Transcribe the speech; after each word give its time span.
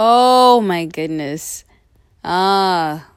Oh 0.00 0.60
my 0.60 0.84
goodness. 0.84 1.64
Ah. 2.22 3.08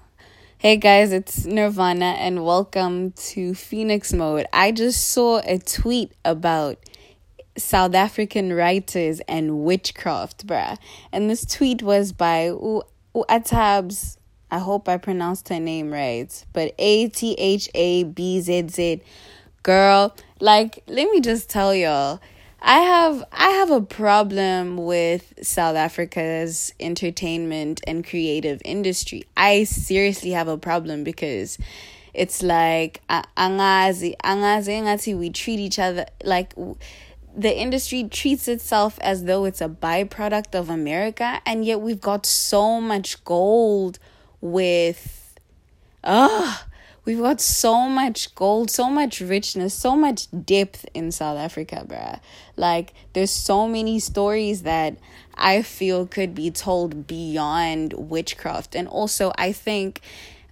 Hey 0.57 0.77
guys, 0.77 1.11
it's 1.11 1.45
Nirvana 1.45 2.15
and 2.17 2.43
welcome 2.43 3.11
to 3.11 3.53
Phoenix 3.53 4.13
Mode. 4.13 4.47
I 4.51 4.71
just 4.71 5.11
saw 5.11 5.43
a 5.45 5.59
tweet 5.59 6.11
about 6.25 6.79
South 7.55 7.93
African 7.93 8.51
writers 8.51 9.19
and 9.27 9.59
witchcraft, 9.59 10.47
bruh. 10.47 10.75
And 11.11 11.29
this 11.29 11.45
tweet 11.45 11.83
was 11.83 12.13
by 12.13 12.45
U- 12.45 12.81
Atabs. 13.13 14.17
I 14.49 14.57
hope 14.57 14.89
I 14.89 14.97
pronounced 14.97 15.49
her 15.49 15.59
name 15.59 15.91
right. 15.91 16.33
But 16.51 16.73
A 16.79 17.09
T 17.09 17.35
H 17.37 17.69
A 17.75 18.05
B 18.05 18.41
Z 18.41 18.69
Z. 18.69 19.01
Girl, 19.61 20.15
like, 20.39 20.81
let 20.87 21.11
me 21.11 21.21
just 21.21 21.47
tell 21.47 21.75
y'all 21.75 22.19
I 22.61 22.79
have 22.79 23.23
I 23.31 23.49
have 23.49 23.71
a 23.71 23.81
problem 23.81 24.77
with 24.77 25.33
South 25.41 25.75
Africa's 25.75 26.73
entertainment 26.79 27.81
and 27.87 28.05
creative 28.05 28.61
industry. 28.63 29.25
I 29.35 29.63
seriously 29.63 30.31
have 30.31 30.47
a 30.47 30.57
problem 30.57 31.03
because 31.03 31.57
it's 32.13 32.43
like 32.43 33.01
angazi 33.09 34.15
angazi 34.23 34.79
angazi 34.79 35.17
we 35.17 35.31
treat 35.31 35.59
each 35.59 35.79
other 35.79 36.05
like 36.23 36.53
the 37.35 37.57
industry 37.57 38.03
treats 38.03 38.47
itself 38.47 38.99
as 39.01 39.23
though 39.23 39.45
it's 39.45 39.61
a 39.61 39.69
byproduct 39.69 40.53
of 40.53 40.69
America 40.69 41.41
and 41.45 41.65
yet 41.65 41.81
we've 41.81 42.01
got 42.01 42.25
so 42.25 42.79
much 42.79 43.23
gold 43.23 43.97
with 44.41 45.35
ah 46.03 46.65
We've 47.03 47.19
got 47.19 47.41
so 47.41 47.89
much 47.89 48.35
gold, 48.35 48.69
so 48.69 48.87
much 48.87 49.21
richness, 49.21 49.73
so 49.73 49.95
much 49.95 50.27
depth 50.45 50.85
in 50.93 51.11
South 51.11 51.39
Africa, 51.39 51.83
bruh. 51.87 52.19
Like, 52.55 52.93
there's 53.13 53.31
so 53.31 53.67
many 53.67 53.99
stories 53.99 54.61
that 54.61 54.97
I 55.33 55.63
feel 55.63 56.05
could 56.05 56.35
be 56.35 56.51
told 56.51 57.07
beyond 57.07 57.93
witchcraft. 57.93 58.75
And 58.75 58.87
also, 58.87 59.33
I 59.35 59.51
think, 59.51 60.01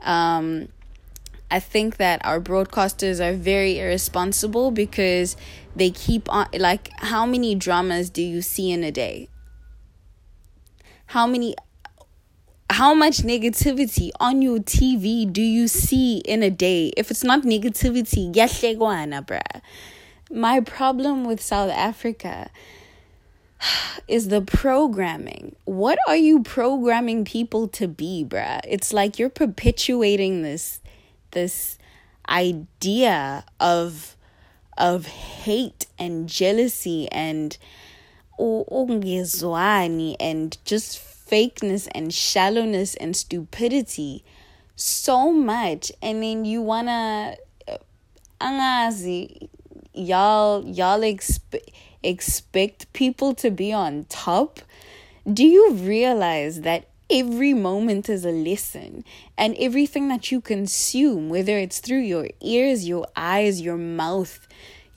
um, 0.03 0.69
I 1.51 1.59
think 1.59 1.97
that 1.97 2.25
our 2.25 2.41
broadcasters 2.41 3.19
are 3.19 3.35
very 3.35 3.79
irresponsible 3.79 4.71
because 4.71 5.37
they 5.75 5.91
keep 5.91 6.27
on, 6.33 6.47
like, 6.57 6.89
how 6.97 7.27
many 7.27 7.53
dramas 7.53 8.09
do 8.09 8.23
you 8.23 8.41
see 8.41 8.71
in 8.71 8.83
a 8.83 8.91
day? 8.91 9.29
How 11.05 11.27
many 11.27 11.55
how 12.79 12.93
much 12.93 13.23
negativity 13.23 14.09
on 14.21 14.41
your 14.41 14.59
TV 14.59 15.29
do 15.29 15.41
you 15.41 15.67
see 15.67 16.19
in 16.19 16.41
a 16.41 16.49
day? 16.49 16.93
If 16.95 17.11
it's 17.11 17.25
not 17.25 17.41
negativity, 17.41 18.31
uh, 19.11 19.21
bruh. 19.21 19.61
My 20.31 20.61
problem 20.61 21.25
with 21.25 21.41
South 21.41 21.71
Africa 21.71 22.49
is 24.07 24.29
the 24.29 24.39
programming. 24.39 25.57
What 25.65 25.99
are 26.07 26.15
you 26.15 26.41
programming 26.41 27.25
people 27.25 27.67
to 27.67 27.89
be, 27.89 28.23
bruh? 28.25 28.61
It's 28.65 28.93
like 28.93 29.19
you're 29.19 29.27
perpetuating 29.27 30.43
this 30.43 30.79
this 31.31 31.77
idea 32.29 33.43
of 33.59 34.15
of 34.77 35.05
hate 35.05 35.85
and 35.99 36.29
jealousy 36.29 37.11
and 37.11 37.57
and 40.17 40.57
just 40.63 41.09
fakeness 41.29 41.87
and 41.93 42.13
shallowness 42.13 42.95
and 42.95 43.15
stupidity 43.15 44.23
so 44.75 45.31
much. 45.31 45.91
And 46.01 46.23
then 46.23 46.45
you 46.45 46.61
wanna 46.61 47.35
uh, 47.67 47.77
angazi 48.41 49.49
y'all 49.93 50.65
y'all 50.65 51.01
exp- 51.01 51.59
expect 52.03 52.91
people 52.93 53.33
to 53.35 53.51
be 53.51 53.73
on 53.73 54.05
top? 54.09 54.59
Do 55.31 55.45
you 55.45 55.73
realize 55.73 56.61
that 56.61 56.87
every 57.09 57.53
moment 57.53 58.07
is 58.09 58.23
a 58.25 58.31
lesson? 58.31 59.03
And 59.37 59.55
everything 59.59 60.07
that 60.07 60.31
you 60.31 60.41
consume 60.41 61.29
whether 61.29 61.57
it's 61.57 61.79
through 61.79 62.01
your 62.01 62.29
ears 62.41 62.87
your 62.87 63.05
eyes 63.15 63.61
your 63.61 63.77
mouth 63.77 64.47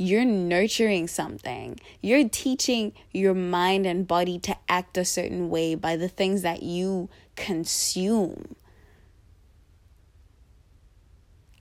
you're 0.02 0.24
nurturing 0.24 1.06
something. 1.06 1.78
You're 2.00 2.28
teaching 2.28 2.92
your 3.12 3.34
mind 3.34 3.86
and 3.86 4.06
body 4.06 4.38
to 4.40 4.56
act 4.68 4.98
a 4.98 5.04
certain 5.04 5.48
way 5.48 5.76
by 5.76 5.96
the 5.96 6.08
things 6.08 6.42
that 6.42 6.62
you 6.62 7.08
consume. 7.36 8.56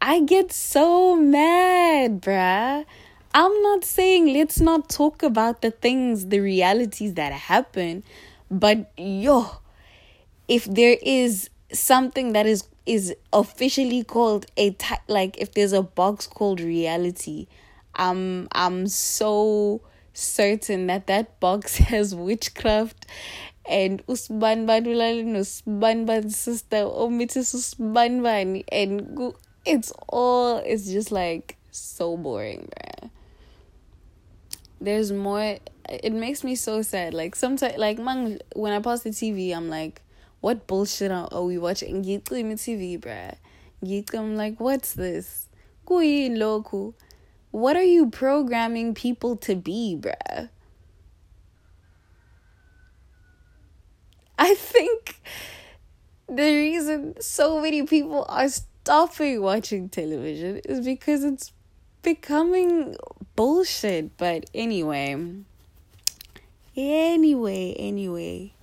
I 0.02 0.22
get 0.22 0.52
so 0.52 1.16
mad, 1.16 2.22
bruh. 2.22 2.86
I'm 3.34 3.62
not 3.62 3.86
saying 3.86 4.34
let's 4.34 4.60
not 4.60 4.90
talk 4.90 5.22
about 5.22 5.62
the 5.62 5.72
things, 5.72 6.28
the 6.28 6.40
realities 6.40 7.14
that 7.14 7.32
happen, 7.32 8.04
but 8.50 8.92
yo, 8.98 9.50
if 10.48 10.66
there 10.66 10.98
is 11.02 11.50
something 11.72 12.34
that 12.34 12.46
is 12.46 12.68
is 12.86 13.16
officially 13.32 14.04
called 14.04 14.48
a 14.58 14.76
like 15.08 15.38
if 15.38 15.54
there's 15.54 15.72
a 15.72 15.84
box 15.84 16.26
called 16.26 16.60
reality, 16.60 17.48
I'm 17.96 18.48
I'm 18.52 18.88
so 18.88 19.82
certain 20.14 20.88
that 20.88 21.08
that 21.08 21.40
box 21.40 21.78
has 21.92 22.14
witchcraft 22.14 23.06
and 23.66 24.06
usban 24.08 24.66
badulale 24.66 25.24
no 25.24 25.40
sban 25.40 26.32
sister 26.32 26.78
or 26.84 27.10
Mrs. 27.10 27.56
usban 27.56 28.64
and 28.72 29.34
it's 29.66 29.92
all 30.10 30.58
it's 30.58 30.90
just 30.90 31.12
like 31.12 31.58
so 31.70 32.18
boring 32.18 32.68
bruh. 32.76 33.10
there's 34.80 35.12
more 35.12 35.58
it 35.90 36.14
makes 36.14 36.44
me 36.44 36.56
so 36.56 36.82
sad 36.82 37.14
like 37.14 37.36
sometimes 37.36 37.78
like 37.78 38.00
man, 38.00 38.40
when 38.56 38.74
I 38.74 38.80
pause 38.80 39.04
the 39.04 39.12
TV 39.12 39.56
I'm 39.56 39.70
like 39.70 40.02
what 40.40 40.66
bullshit 40.66 41.12
are 41.12 41.44
we 41.44 41.58
watching 41.58 42.04
TV 42.04 43.00
bruh 43.00 43.36
I'm 44.14 44.36
like 44.36 44.60
what's 44.60 44.94
this 44.94 45.48
kuyi 45.86 46.32
loku 46.32 46.94
what 47.52 47.76
are 47.76 47.84
you 47.84 48.10
programming 48.10 48.94
people 48.94 49.36
to 49.38 49.56
be, 49.56 49.98
bruh? 50.00 50.50
I 54.40 54.56
think 54.56 55.22
the 56.28 56.44
reason 56.44 57.16
so 57.22 57.62
many 57.62 57.84
people 57.84 58.26
are 58.28 58.50
stopping 58.50 59.42
watching 59.42 59.90
television 59.90 60.62
is 60.66 60.84
because 60.84 61.24
it's 61.24 61.54
becoming 62.02 62.96
bullshit. 63.36 64.18
But 64.18 64.50
anyway, 64.54 65.44
anyway, 66.76 67.76
anyway. 67.78 68.54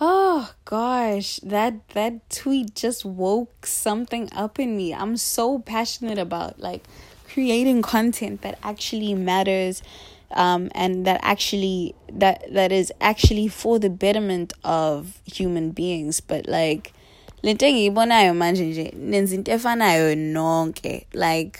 Oh 0.00 0.52
gosh, 0.64 1.36
that 1.44 1.88
that 1.90 2.28
tweet 2.28 2.74
just 2.74 3.04
woke 3.04 3.64
something 3.64 4.28
up 4.32 4.58
in 4.58 4.76
me. 4.76 4.92
I'm 4.92 5.16
so 5.16 5.60
passionate 5.60 6.18
about 6.18 6.60
like 6.60 6.84
creating 7.34 7.82
content 7.82 8.42
that 8.42 8.56
actually 8.62 9.12
matters 9.12 9.82
um, 10.30 10.70
and 10.72 11.04
that 11.04 11.18
actually 11.22 11.94
that 12.12 12.44
that 12.52 12.70
is 12.70 12.92
actually 13.00 13.48
for 13.48 13.80
the 13.80 13.90
betterment 13.90 14.52
of 14.62 15.20
human 15.24 15.72
beings. 15.72 16.20
But 16.20 16.46
like 16.48 16.92
like 21.12 21.58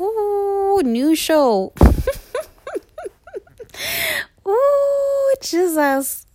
ooh, 0.00 0.80
new 0.84 1.16
show. 1.16 1.72
Ooh 4.46 5.34
jesus. 5.42 6.26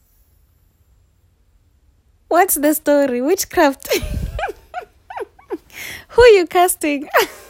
What's 2.28 2.55
the 2.55 2.73
story? 2.73 3.22
Witchcraft. 3.22 3.88
Who 6.09 6.22
are 6.22 6.28
you 6.29 6.45
casting 6.47 7.07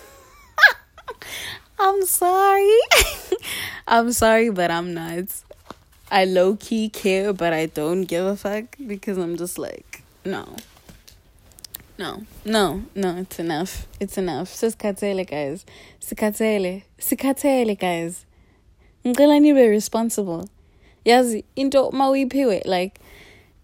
I'm 1.80 2.06
sorry. 2.06 2.80
I'm 3.88 4.12
sorry, 4.12 4.50
but 4.50 4.72
I'm 4.72 4.94
not. 4.94 5.26
I 6.10 6.26
low 6.26 6.56
key 6.56 6.90
care, 6.90 7.34
but 7.34 7.54
I 7.54 7.68
don't 7.68 8.04
give 8.04 8.26
a 8.26 8.36
fuck 8.36 8.78
because 8.86 9.18
I'm 9.18 9.38
just 9.38 9.58
like, 9.58 10.03
no. 10.26 10.56
No, 12.00 12.26
no, 12.46 12.84
no, 12.96 13.18
it's 13.18 13.40
enough. 13.40 13.88
It's 14.00 14.18
enough. 14.18 14.50
Sisikhathele, 14.50 15.28
guys. 15.28 15.66
Sikhathele. 16.00 16.84
Sikhathele, 17.00 17.78
guys. 17.78 18.26
Ngicela 19.03 19.40
nibe 19.40 19.68
responsible. 19.70 20.47
Yazi, 21.06 21.44
into 21.56 21.78
mawiphiwe, 21.91 22.64
like, 22.66 23.00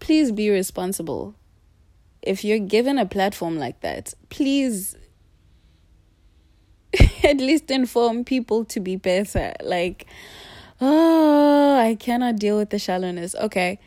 please 0.00 0.32
be 0.32 0.50
responsible. 0.50 1.34
If 2.22 2.44
you're 2.44 2.58
given 2.58 2.98
a 2.98 3.06
platform 3.06 3.58
like 3.58 3.80
that, 3.82 4.14
please 4.30 4.96
at 7.24 7.38
least 7.38 7.70
inform 7.70 8.24
people 8.24 8.64
to 8.66 8.80
be 8.80 8.96
better. 8.96 9.54
Like, 9.62 10.06
oh, 10.80 11.78
I 11.78 11.94
cannot 11.94 12.36
deal 12.36 12.56
with 12.58 12.70
the 12.70 12.78
shallowness. 12.78 13.34
Okay, 13.34 13.78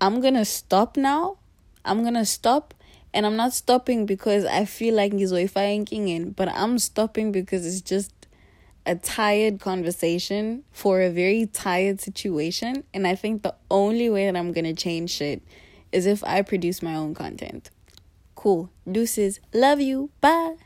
I'm 0.00 0.20
gonna 0.20 0.44
stop 0.44 0.96
now. 0.96 1.38
I'm 1.84 2.02
gonna 2.04 2.26
stop. 2.26 2.74
And 3.14 3.24
I'm 3.24 3.36
not 3.36 3.54
stopping 3.54 4.04
because 4.04 4.44
I 4.44 4.66
feel 4.66 4.94
like 4.94 5.12
ngizoyifaka 5.12 5.90
in, 5.90 6.32
but 6.32 6.50
I'm 6.50 6.78
stopping 6.78 7.32
because 7.32 7.64
it's 7.64 7.80
just 7.80 8.12
a 8.84 8.94
tired 8.94 9.58
conversation 9.58 10.64
for 10.70 11.00
a 11.00 11.08
very 11.10 11.46
tired 11.46 12.00
situation. 12.00 12.84
And 12.92 13.06
I 13.06 13.14
think 13.14 13.42
the 13.42 13.54
only 13.70 14.10
way 14.10 14.30
that 14.30 14.38
I'm 14.38 14.52
going 14.52 14.64
to 14.64 14.74
change 14.74 15.10
shit 15.10 15.42
is 15.92 16.06
if 16.06 16.22
I 16.24 16.42
produce 16.42 16.82
my 16.82 16.94
own 16.94 17.14
content. 17.14 17.70
Cool. 18.34 18.70
Deuces. 18.90 19.40
Love 19.52 19.80
you. 19.80 20.10
Bye. 20.20 20.56